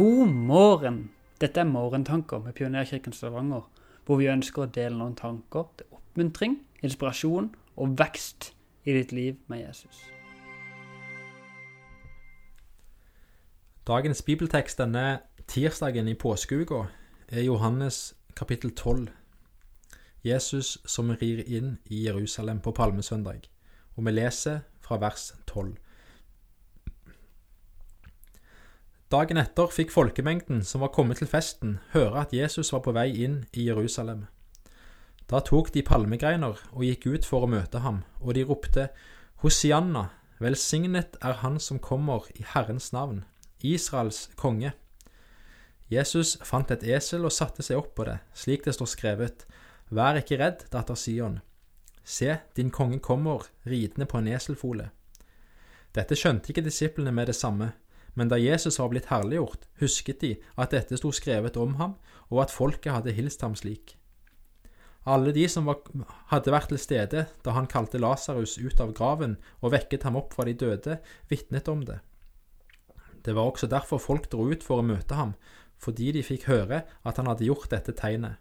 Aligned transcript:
God 0.00 0.26
morgen! 0.26 1.10
Dette 1.40 1.60
er 1.60 1.64
Morgentanker 1.64 2.38
med 2.38 2.52
Pionerkirken 2.52 3.12
Stavanger, 3.12 3.70
hvor 4.06 4.16
vi 4.16 4.30
ønsker 4.32 4.62
å 4.62 4.70
dele 4.72 4.96
noen 4.96 5.12
tanker 5.12 5.66
til 5.76 5.90
oppmuntring, 5.92 6.54
inspirasjon 6.80 7.50
og 7.76 7.98
vekst 8.00 8.54
i 8.88 8.94
ditt 8.96 9.12
liv 9.12 9.36
med 9.52 9.60
Jesus. 9.60 9.98
Dagens 13.84 14.24
bibeltekst 14.24 14.80
denne 14.80 15.20
tirsdagen 15.44 16.08
i 16.08 16.16
påskeuka 16.16 16.86
er 17.28 17.44
Johannes 17.44 18.14
kapittel 18.40 18.72
12. 18.72 19.10
Jesus 20.24 20.78
som 20.88 21.12
rir 21.12 21.44
inn 21.44 21.76
i 21.92 22.06
Jerusalem 22.06 22.64
på 22.64 22.72
palmesøndag, 22.72 23.50
og 23.96 24.08
vi 24.08 24.16
leser 24.16 24.64
fra 24.80 24.96
vers 24.96 25.34
12. 25.44 25.76
Dagen 29.10 29.40
etter 29.40 29.72
fikk 29.74 29.90
folkemengden 29.90 30.60
som 30.62 30.84
var 30.84 30.92
kommet 30.94 31.18
til 31.18 31.26
festen, 31.26 31.80
høre 31.90 32.20
at 32.20 32.34
Jesus 32.34 32.68
var 32.70 32.84
på 32.84 32.92
vei 32.94 33.08
inn 33.24 33.40
i 33.58 33.64
Jerusalem. 33.66 34.28
Da 35.26 35.40
tok 35.42 35.72
de 35.74 35.82
palmegreiner 35.82 36.60
og 36.70 36.84
gikk 36.86 37.08
ut 37.10 37.26
for 37.26 37.42
å 37.42 37.48
møte 37.50 37.82
ham, 37.82 38.04
og 38.22 38.36
de 38.38 38.44
ropte, 38.46 38.84
Hosianna, 39.42 40.12
velsignet 40.38 41.18
er 41.26 41.40
Han 41.42 41.58
som 41.58 41.82
kommer 41.82 42.30
i 42.38 42.46
Herrens 42.52 42.92
navn, 42.94 43.24
Israels 43.66 44.28
konge. 44.38 44.76
Jesus 45.90 46.36
fant 46.46 46.70
et 46.70 46.86
esel 46.86 47.26
og 47.26 47.34
satte 47.34 47.66
seg 47.66 47.82
opp 47.82 47.96
på 47.98 48.06
det, 48.06 48.20
slik 48.30 48.62
det 48.62 48.78
står 48.78 48.94
skrevet, 48.94 49.46
Vær 49.90 50.22
ikke 50.22 50.38
redd, 50.38 50.68
datter 50.70 50.94
Sion. 50.94 51.40
Se, 52.06 52.38
din 52.54 52.70
konge 52.70 53.02
kommer 53.02 53.50
ridende 53.66 54.06
på 54.06 54.22
en 54.22 54.30
eselfole. 54.30 54.92
Dette 55.90 56.14
skjønte 56.14 56.52
ikke 56.52 56.62
disiplene 56.62 57.10
med 57.10 57.26
det 57.26 57.34
samme, 57.34 57.72
men 58.14 58.30
da 58.30 58.38
Jesus 58.40 58.78
var 58.80 58.90
blitt 58.92 59.10
herliggjort, 59.10 59.66
husket 59.80 60.20
de 60.20 60.34
at 60.56 60.74
dette 60.74 60.98
sto 60.98 61.12
skrevet 61.14 61.56
om 61.60 61.76
ham, 61.80 61.96
og 62.30 62.44
at 62.44 62.54
folket 62.54 62.92
hadde 62.92 63.14
hilst 63.14 63.42
ham 63.46 63.56
slik. 63.58 63.96
Alle 65.08 65.32
de 65.32 65.46
som 65.48 65.64
var, 65.64 65.80
hadde 66.28 66.52
vært 66.52 66.68
til 66.72 66.80
stede 66.80 67.24
da 67.44 67.54
han 67.56 67.68
kalte 67.70 68.00
Lasarus 68.00 68.58
ut 68.60 68.80
av 68.84 68.92
graven 68.96 69.38
og 69.62 69.72
vekket 69.72 70.04
ham 70.04 70.18
opp 70.20 70.36
fra 70.36 70.44
de 70.44 70.54
døde, 70.54 70.98
vitnet 71.30 71.70
om 71.72 71.86
det. 71.88 72.00
Det 73.24 73.34
var 73.36 73.48
også 73.48 73.68
derfor 73.68 74.00
folk 74.00 74.28
dro 74.32 74.46
ut 74.50 74.64
for 74.64 74.80
å 74.80 74.86
møte 74.86 75.16
ham, 75.16 75.34
fordi 75.80 76.12
de 76.12 76.24
fikk 76.24 76.46
høre 76.50 76.84
at 77.04 77.16
han 77.20 77.28
hadde 77.28 77.48
gjort 77.48 77.70
dette 77.72 77.96
tegnet. 77.96 78.36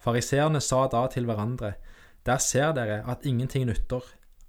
Fariseerne 0.00 0.60
sa 0.60 0.86
da 0.92 1.06
til 1.08 1.28
hverandre, 1.28 1.74
Der 2.24 2.38
ser 2.38 2.72
dere 2.72 3.02
at 3.04 3.26
ingenting 3.26 3.66
nytter, 3.68 4.00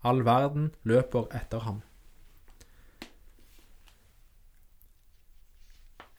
all 0.01 0.23
verden 0.23 0.71
løper 0.83 1.27
etter 1.35 1.59
ham. 1.59 1.81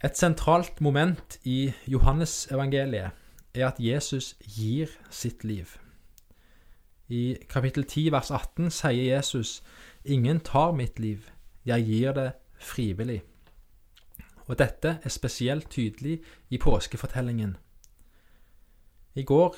Et 0.04 0.12
sentralt 0.16 0.80
moment 0.84 1.38
i 1.48 1.72
Johannesevangeliet 1.88 3.10
er 3.54 3.66
at 3.66 3.78
Jesus 3.80 4.34
gir 4.44 4.90
sitt 5.10 5.44
liv. 5.44 5.78
I 7.08 7.38
kapittel 7.48 7.86
10 7.86 8.10
vers 8.12 8.30
18 8.30 8.68
sier 8.70 9.16
Jesus, 9.16 9.62
Ingen 10.04 10.40
tar 10.44 10.74
mitt 10.76 11.00
liv, 11.00 11.24
jeg 11.64 11.86
gir 11.86 12.12
det 12.12 12.32
frivillig. 12.60 13.22
Og 14.46 14.58
dette 14.58 14.98
er 15.02 15.08
spesielt 15.08 15.70
tydelig 15.70 16.20
i 16.50 16.58
påskefortellingen. 16.58 17.56
I 19.14 19.22
går 19.22 19.56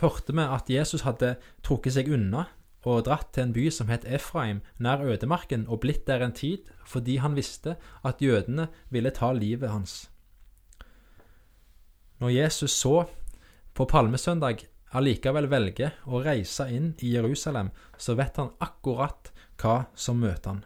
hørte 0.00 0.34
vi 0.34 0.42
at 0.42 0.70
Jesus 0.70 1.06
hadde 1.06 1.36
trukket 1.62 1.94
seg 1.94 2.10
unna 2.10 2.48
og 2.82 3.04
dratt 3.06 3.30
til 3.34 3.46
en 3.46 3.54
by 3.54 3.68
som 3.70 3.90
het 3.92 4.04
Efraim, 4.04 4.60
nær 4.78 5.04
ødemarken, 5.06 5.66
og 5.68 5.80
blitt 5.84 6.06
der 6.06 6.24
en 6.24 6.34
tid 6.34 6.66
fordi 6.86 7.16
han 7.22 7.36
visste 7.38 7.76
at 8.04 8.22
jødene 8.22 8.68
ville 8.90 9.10
ta 9.10 9.32
livet 9.32 9.70
hans. 9.70 10.10
Når 12.18 12.28
Jesus 12.28 12.70
så 12.70 13.06
på 13.74 13.86
palmesøndag 13.88 14.66
allikevel 14.92 15.48
velger 15.50 15.94
å 16.04 16.20
reise 16.22 16.68
inn 16.70 16.92
i 17.00 17.14
Jerusalem, 17.14 17.70
så 17.98 18.14
vet 18.18 18.36
han 18.36 18.52
akkurat 18.60 19.32
hva 19.62 19.86
som 19.94 20.20
møter 20.20 20.50
han. 20.50 20.64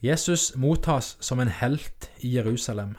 Jesus 0.00 0.54
mottas 0.56 1.16
som 1.20 1.40
en 1.40 1.52
helt 1.52 2.08
i 2.24 2.34
Jerusalem. 2.36 2.94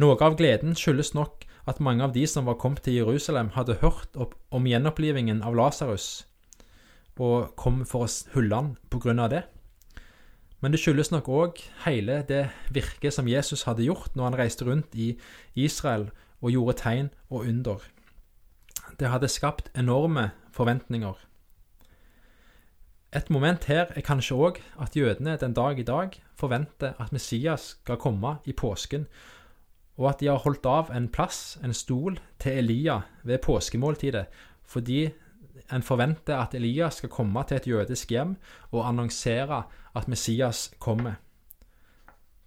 Noe 0.00 0.16
av 0.24 0.38
gleden 0.38 0.76
skyldes 0.78 1.12
nok 1.12 1.44
at 1.68 1.80
mange 1.80 2.04
av 2.04 2.12
de 2.14 2.26
som 2.26 2.46
var 2.48 2.58
kommet 2.58 2.82
til 2.82 2.98
Jerusalem, 3.00 3.52
hadde 3.54 3.78
hørt 3.82 4.16
om 4.50 4.66
gjenopplivingen 4.66 5.42
av 5.46 5.54
Lasarus 5.54 6.26
og 7.22 7.52
kom 7.60 7.84
for 7.86 8.06
å 8.06 8.12
hylle 8.34 8.58
han 8.58 9.20
av 9.22 9.30
det. 9.30 9.42
Men 10.62 10.72
det 10.72 10.80
skyldes 10.82 11.10
nok 11.12 11.28
òg 11.28 11.60
hele 11.84 12.20
det 12.26 12.48
virket 12.70 13.14
som 13.14 13.28
Jesus 13.28 13.64
hadde 13.66 13.84
gjort 13.86 14.14
når 14.14 14.24
han 14.24 14.38
reiste 14.38 14.66
rundt 14.66 14.94
i 14.94 15.12
Israel 15.54 16.08
og 16.40 16.54
gjorde 16.54 16.78
tegn 16.82 17.10
og 17.30 17.46
under. 17.46 17.82
Det 18.98 19.10
hadde 19.10 19.30
skapt 19.30 19.70
enorme 19.78 20.30
forventninger. 20.54 21.14
Et 23.12 23.28
moment 23.30 23.64
her 23.68 23.90
er 23.92 24.06
kanskje 24.06 24.38
òg 24.38 24.60
at 24.80 24.96
jødene 24.96 25.36
den 25.36 25.52
dag 25.52 25.78
i 25.78 25.84
dag 25.84 26.14
forventer 26.38 26.94
at 26.98 27.12
Messias 27.12 27.76
skal 27.82 28.00
komme 28.00 28.38
i 28.48 28.54
påsken, 28.56 29.06
og 29.96 30.08
at 30.08 30.20
de 30.20 30.30
har 30.30 30.40
holdt 30.44 30.66
av 30.66 30.90
en 30.94 31.08
plass, 31.08 31.58
en 31.64 31.74
stol, 31.74 32.18
til 32.38 32.62
Elia 32.62 33.00
ved 33.24 33.42
påskemåltidet, 33.44 34.26
fordi 34.64 35.10
en 35.72 35.82
forventer 35.82 36.36
at 36.36 36.54
Elia 36.54 36.90
skal 36.90 37.12
komme 37.12 37.44
til 37.48 37.56
et 37.56 37.66
jødisk 37.66 38.10
hjem 38.10 38.36
og 38.70 38.88
annonsere 38.88 39.62
at 39.94 40.08
Messias 40.08 40.70
kommer. 40.78 41.20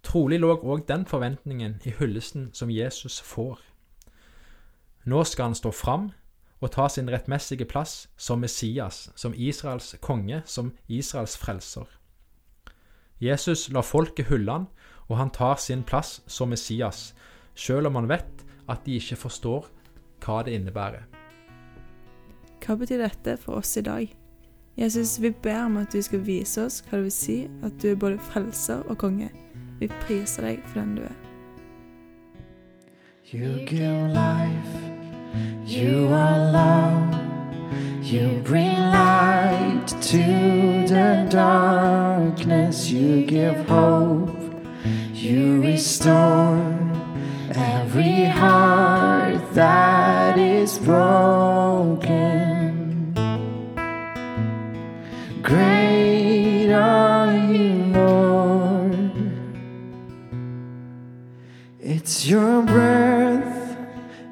Trolig 0.02 0.38
lå 0.40 0.52
òg 0.54 0.86
den 0.86 1.06
forventningen 1.06 1.80
i 1.84 1.94
hyllesten 1.98 2.50
som 2.54 2.70
Jesus 2.70 3.20
får. 3.20 3.58
Nå 5.04 5.24
skal 5.24 5.50
han 5.50 5.54
stå 5.54 5.70
fram 5.70 6.10
og 6.60 6.72
ta 6.72 6.88
sin 6.88 7.10
rettmessige 7.10 7.64
plass 7.64 8.08
som 8.16 8.40
Messias, 8.40 9.10
som 9.16 9.34
Israels 9.36 9.94
konge, 10.00 10.42
som 10.46 10.72
Israels 10.88 11.36
frelser. 11.36 11.86
Jesus 13.20 13.68
lar 13.72 13.82
folket 13.82 14.26
hylle 14.26 14.52
han, 14.52 14.66
og 15.08 15.16
han 15.16 15.30
tar 15.30 15.56
sin 15.56 15.82
plass 15.82 16.20
som 16.26 16.48
Messias, 16.48 17.14
sjøl 17.56 17.88
om 17.88 17.96
man 17.96 18.08
vet 18.10 18.44
at 18.68 18.84
de 18.86 18.98
ikke 19.00 19.18
forstår 19.26 19.66
hva 20.24 20.42
det 20.46 20.56
innebærer. 20.58 21.06
Hva 22.62 22.76
betyr 22.78 23.02
dette 23.04 23.36
for 23.40 23.60
oss 23.60 23.76
i 23.78 23.84
dag? 23.86 24.08
Jesus, 24.76 25.16
vi 25.22 25.30
ber 25.30 25.62
om 25.64 25.76
at 25.80 25.92
du 25.92 26.02
skal 26.02 26.24
vise 26.26 26.66
oss 26.66 26.82
hva 26.84 26.98
det 26.98 27.06
vil 27.06 27.14
si 27.14 27.36
at 27.64 27.78
du 27.80 27.92
er 27.92 28.00
både 28.00 28.18
frelser 28.28 28.82
og 28.90 28.98
konge. 29.00 29.30
Vi 29.80 29.88
priser 30.02 30.50
deg 30.50 30.60
for 30.66 30.80
den 30.82 30.96
du 30.98 31.06
er. 31.06 31.16
You 33.32 33.64
give 33.66 34.08
life, 34.14 34.76
you 35.66 36.06
are 36.14 36.52
love, 36.52 37.16
you 38.02 38.40
bring 38.44 38.78
light 38.92 39.88
to 39.88 40.22
the 40.86 41.26
darkness, 41.30 42.88
you 42.90 43.26
give 43.26 43.56
hope, 43.68 44.38
you 45.12 45.60
restore 45.62 46.75
every 47.98 48.24
heart 48.24 49.54
that 49.54 50.38
is 50.38 50.78
broken. 50.80 52.04
Great 55.42 56.70
are 56.72 57.32
you, 57.32 57.72
Lord. 57.94 59.22
It's 61.80 62.26
your 62.26 62.60
breath 62.62 63.78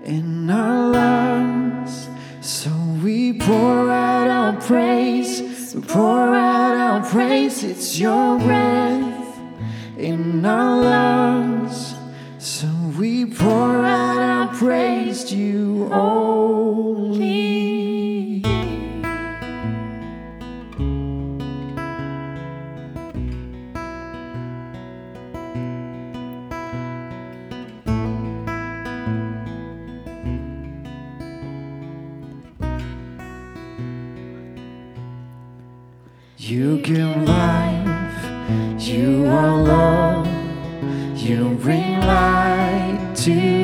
in 0.05 0.51
our 0.51 0.91
lungs, 0.91 2.09
so 2.43 2.71
we 3.03 3.33
pour 3.39 3.91
out 3.91 4.29
our 4.29 4.61
praise, 4.61 5.41
we 5.75 5.81
pour 5.81 6.35
out 6.35 6.77
our 6.77 7.03
praise. 7.09 7.65
It's 7.65 7.99
your 7.99 8.39
breath 8.41 9.39
in 9.97 10.45
our 10.45 10.83
lungs, 10.83 11.14
so 12.65 12.71
we 12.99 13.27
pour 13.27 13.85
out 13.85 14.23
our 14.23 14.49
praise 14.55 15.25
to 15.25 15.37
you 15.37 15.93
only. 15.93 17.35
You 36.39 36.79
give 36.81 37.17
life, 37.29 38.81
you 38.81 39.27
are 39.27 39.63
love, 39.63 40.27
you 41.17 41.59
bring 41.61 42.01
light 42.01 42.44
to 43.25 43.64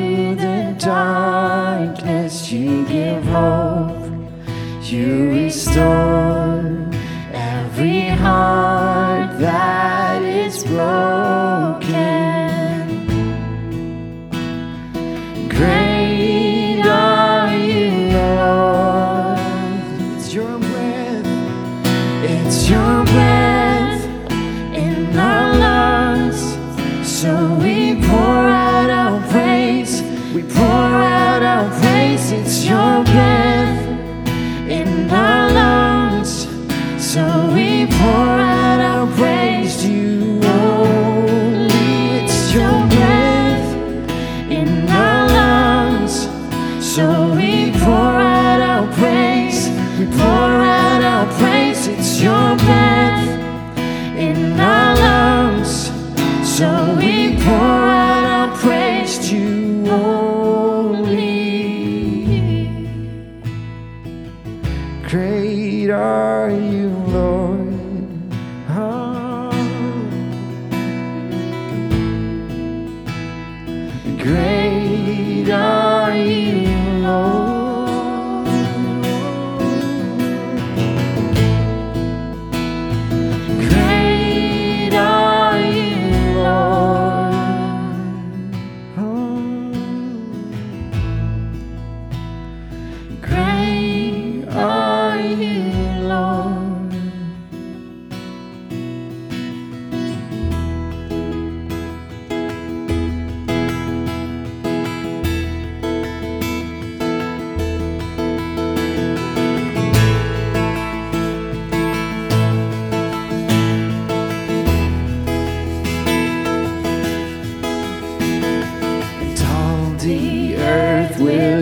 Hallelujah. 65.91 66.30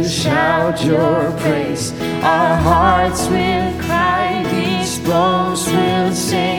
shout 0.10 0.84
your 0.84 1.32
praise. 1.40 1.94
Our 2.24 2.56
hearts 2.58 3.28
will 3.28 3.80
cry, 3.80 4.44
these 4.52 4.98
bones 5.00 5.68
will 5.68 6.12
sing. 6.14 6.59